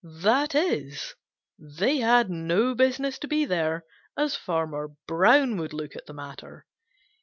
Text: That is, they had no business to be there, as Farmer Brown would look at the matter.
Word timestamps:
That 0.31 0.55
is, 0.55 1.13
they 1.59 1.97
had 1.97 2.27
no 2.27 2.73
business 2.73 3.19
to 3.19 3.27
be 3.27 3.45
there, 3.45 3.85
as 4.17 4.35
Farmer 4.35 4.95
Brown 5.07 5.57
would 5.57 5.73
look 5.73 5.95
at 5.95 6.07
the 6.07 6.13
matter. 6.15 6.65